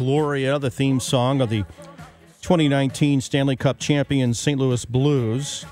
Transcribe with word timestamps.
Gloria, 0.00 0.58
the 0.58 0.70
theme 0.70 0.98
song 0.98 1.42
of 1.42 1.50
the 1.50 1.62
2019 2.40 3.20
Stanley 3.20 3.54
Cup 3.54 3.78
champion 3.78 4.32
St. 4.32 4.58
Louis 4.58 4.82
Blues. 4.86 5.66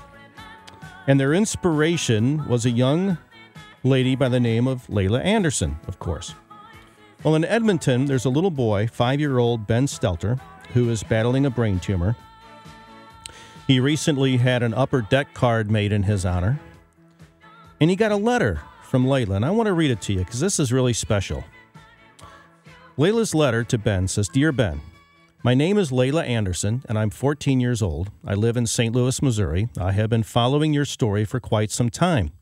And 1.07 1.19
their 1.19 1.33
inspiration 1.33 2.47
was 2.47 2.63
a 2.63 2.69
young 2.69 3.17
lady 3.83 4.15
by 4.15 4.29
the 4.29 4.39
name 4.39 4.67
of 4.67 4.87
Laila 4.87 5.19
Anderson, 5.21 5.79
of 5.87 5.97
course. 5.97 6.35
Well, 7.23 7.33
in 7.33 7.43
Edmonton, 7.43 8.05
there's 8.05 8.25
a 8.25 8.29
little 8.29 8.51
boy, 8.51 8.85
five 8.85 9.19
year 9.19 9.39
old 9.39 9.65
Ben 9.65 9.87
Stelter, 9.87 10.39
who 10.73 10.91
is 10.91 11.01
battling 11.01 11.47
a 11.47 11.49
brain 11.49 11.79
tumor. 11.79 12.15
He 13.65 13.79
recently 13.79 14.37
had 14.37 14.61
an 14.61 14.75
upper 14.75 15.01
deck 15.01 15.33
card 15.33 15.71
made 15.71 15.91
in 15.91 16.03
his 16.03 16.23
honor. 16.23 16.59
And 17.81 17.89
he 17.89 17.95
got 17.95 18.11
a 18.11 18.15
letter 18.15 18.61
from 18.83 19.07
Laila, 19.07 19.37
and 19.37 19.45
I 19.45 19.49
want 19.49 19.65
to 19.65 19.73
read 19.73 19.89
it 19.89 20.01
to 20.01 20.13
you 20.13 20.19
because 20.19 20.39
this 20.39 20.59
is 20.59 20.71
really 20.71 20.93
special. 20.93 21.43
Laila's 22.99 23.33
letter 23.33 23.63
to 23.63 23.77
Ben 23.77 24.09
says 24.09 24.27
Dear 24.27 24.51
Ben, 24.51 24.81
my 25.41 25.53
name 25.53 25.77
is 25.77 25.89
Laila 25.89 26.21
Anderson, 26.25 26.83
and 26.89 26.99
I'm 26.99 27.09
14 27.09 27.61
years 27.61 27.81
old. 27.81 28.11
I 28.27 28.33
live 28.33 28.57
in 28.57 28.67
St. 28.67 28.93
Louis, 28.93 29.21
Missouri. 29.21 29.69
I 29.79 29.93
have 29.93 30.09
been 30.09 30.23
following 30.23 30.73
your 30.73 30.83
story 30.83 31.23
for 31.23 31.39
quite 31.39 31.71
some 31.71 31.89
time. 31.89 32.33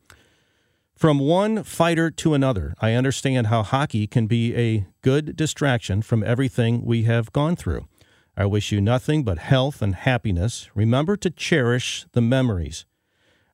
From 0.95 1.20
one 1.20 1.62
fighter 1.62 2.09
to 2.09 2.34
another, 2.34 2.73
I 2.82 2.94
understand 2.94 3.45
how 3.45 3.62
hockey 3.62 4.08
can 4.08 4.26
be 4.26 4.56
a 4.56 4.88
good 5.04 5.36
distraction 5.36 6.02
from 6.02 6.23
everything 6.23 6.84
we 6.84 7.04
have 7.04 7.32
gone 7.32 7.56
through. 7.56 7.88
I 8.36 8.48
wish 8.48 8.72
you 8.72 8.82
nothing 8.82 9.23
but 9.23 9.38
health 9.38 9.84
and 9.84 9.94
happiness. 9.94 10.72
Remember 10.73 11.16
to 11.17 11.30
cherish 11.30 12.08
the 12.14 12.22
memories. 12.22 12.88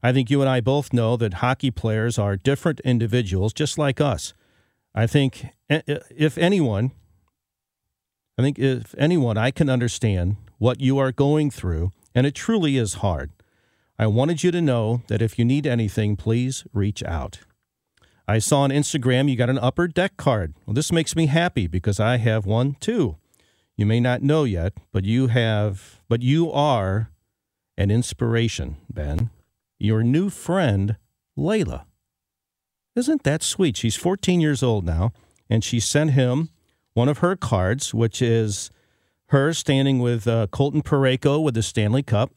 I 0.01 0.13
think 0.13 0.31
you 0.31 0.39
and 0.39 0.49
I 0.49 0.61
both 0.61 0.93
know 0.93 1.17
that 1.17 1.33
hockey 1.35 1.69
players 1.69 2.17
are 2.17 2.37
different 2.37 2.79
individuals, 2.85 3.51
just 3.51 3.77
like 3.77 3.99
us. 3.99 4.33
I 4.95 5.07
think 5.07 5.47
eh, 5.69 5.81
eh, 5.87 5.99
if 6.15 6.37
anyone, 6.37 6.91
I 8.37 8.41
think 8.41 8.59
if 8.59 8.93
anyone, 8.97 9.37
I 9.37 9.51
can 9.51 9.69
understand 9.69 10.37
what 10.57 10.79
you 10.79 10.97
are 10.97 11.11
going 11.11 11.51
through, 11.51 11.91
and 12.13 12.25
it 12.27 12.35
truly 12.35 12.77
is 12.77 12.95
hard. 12.95 13.31
I 13.97 14.07
wanted 14.07 14.43
you 14.43 14.51
to 14.51 14.61
know 14.61 15.01
that 15.07 15.21
if 15.21 15.37
you 15.37 15.45
need 15.45 15.67
anything, 15.67 16.15
please 16.15 16.63
reach 16.73 17.03
out. 17.03 17.39
I 18.27 18.39
saw 18.39 18.61
on 18.61 18.69
Instagram 18.69 19.29
you 19.29 19.35
got 19.35 19.49
an 19.49 19.59
upper 19.59 19.87
deck 19.87 20.17
card. 20.17 20.53
Well, 20.65 20.73
this 20.73 20.91
makes 20.91 21.15
me 21.15 21.25
happy 21.25 21.67
because 21.67 21.99
I 21.99 22.17
have 22.17 22.45
one 22.45 22.75
too. 22.79 23.17
You 23.75 23.85
may 23.85 23.99
not 23.99 24.21
know 24.21 24.43
yet, 24.43 24.73
but 24.91 25.03
you 25.03 25.27
have, 25.27 25.99
but 26.07 26.21
you 26.21 26.51
are 26.51 27.09
an 27.77 27.91
inspiration, 27.91 28.77
Ben. 28.89 29.29
Your 29.79 30.03
new 30.03 30.29
friend, 30.29 30.97
Laila. 31.35 31.85
Isn't 32.95 33.23
that 33.23 33.41
sweet? 33.41 33.75
She's 33.75 33.95
14 33.95 34.39
years 34.39 34.61
old 34.61 34.85
now, 34.85 35.13
and 35.49 35.63
she 35.63 35.79
sent 35.79 36.11
him 36.11 36.49
one 36.93 37.09
of 37.09 37.19
her 37.19 37.35
cards, 37.35 37.91
which 37.91 38.21
is 38.21 38.69
her 39.27 39.51
standing 39.51 39.97
with 39.97 40.27
uh, 40.27 40.45
Colton 40.47 40.83
Parayko 40.83 41.41
with 41.41 41.55
the 41.55 41.63
Stanley 41.63 42.03
Cup. 42.03 42.31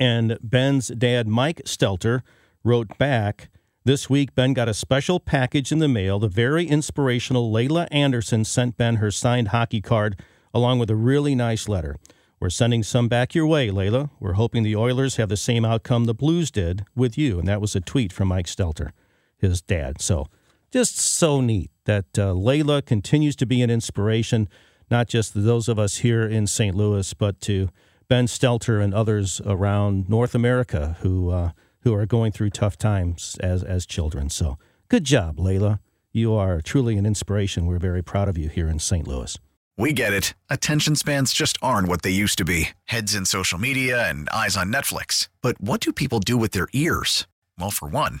And 0.00 0.38
Ben's 0.42 0.88
dad, 0.88 1.28
Mike 1.28 1.60
Stelter, 1.66 2.22
wrote 2.64 2.96
back 2.96 3.50
This 3.84 4.08
week, 4.08 4.34
Ben 4.34 4.54
got 4.54 4.70
a 4.70 4.74
special 4.74 5.20
package 5.20 5.70
in 5.70 5.80
the 5.80 5.88
mail. 5.88 6.18
The 6.18 6.28
very 6.28 6.66
inspirational 6.66 7.52
Laila 7.52 7.88
Anderson 7.90 8.44
sent 8.46 8.78
Ben 8.78 8.96
her 8.96 9.10
signed 9.10 9.48
hockey 9.48 9.82
card 9.82 10.18
along 10.54 10.78
with 10.78 10.88
a 10.88 10.96
really 10.96 11.34
nice 11.34 11.68
letter. 11.68 11.96
We're 12.40 12.48
sending 12.48 12.82
some 12.82 13.08
back 13.08 13.34
your 13.34 13.46
way, 13.46 13.70
Laila. 13.70 14.10
We're 14.18 14.34
hoping 14.34 14.62
the 14.62 14.76
Oilers 14.76 15.16
have 15.16 15.28
the 15.28 15.36
same 15.36 15.64
outcome 15.64 16.06
the 16.06 16.14
Blues 16.14 16.50
did 16.50 16.86
with 16.94 17.18
you. 17.18 17.38
And 17.38 17.48
that 17.48 17.60
was 17.60 17.76
a 17.76 17.80
tweet 17.80 18.14
from 18.14 18.28
Mike 18.28 18.46
Stelter 18.46 18.92
his 19.38 19.62
dad. 19.62 20.00
So 20.00 20.26
just 20.70 20.98
so 20.98 21.40
neat 21.40 21.70
that 21.84 22.18
uh, 22.18 22.32
Laila 22.32 22.82
continues 22.82 23.34
to 23.36 23.46
be 23.46 23.62
an 23.62 23.70
inspiration, 23.70 24.48
not 24.90 25.08
just 25.08 25.32
to 25.32 25.40
those 25.40 25.68
of 25.68 25.78
us 25.78 25.98
here 25.98 26.26
in 26.26 26.46
St. 26.46 26.74
Louis, 26.74 27.14
but 27.14 27.40
to 27.42 27.68
Ben 28.08 28.26
Stelter 28.26 28.82
and 28.82 28.94
others 28.94 29.40
around 29.44 30.08
North 30.08 30.34
America 30.34 30.96
who 31.00 31.30
uh, 31.30 31.50
who 31.82 31.94
are 31.94 32.06
going 32.06 32.32
through 32.32 32.50
tough 32.50 32.76
times 32.76 33.36
as 33.40 33.62
as 33.62 33.86
children. 33.86 34.30
So 34.30 34.58
good 34.88 35.04
job, 35.04 35.38
Laila. 35.38 35.80
You 36.12 36.34
are 36.34 36.60
truly 36.60 36.96
an 36.96 37.06
inspiration. 37.06 37.66
We're 37.66 37.78
very 37.78 38.02
proud 38.02 38.28
of 38.28 38.38
you 38.38 38.48
here 38.48 38.68
in 38.68 38.78
St. 38.78 39.06
Louis. 39.06 39.38
We 39.76 39.92
get 39.92 40.12
it. 40.12 40.34
Attention 40.50 40.96
spans 40.96 41.32
just 41.32 41.56
aren't 41.62 41.86
what 41.86 42.02
they 42.02 42.10
used 42.10 42.38
to 42.38 42.44
be. 42.44 42.70
Heads 42.86 43.14
in 43.14 43.24
social 43.24 43.58
media 43.58 44.08
and 44.08 44.28
eyes 44.30 44.56
on 44.56 44.72
Netflix. 44.72 45.28
But 45.40 45.60
what 45.60 45.80
do 45.80 45.92
people 45.92 46.18
do 46.18 46.36
with 46.36 46.50
their 46.50 46.66
ears? 46.72 47.28
Well, 47.58 47.70
for 47.70 47.88
one. 47.88 48.20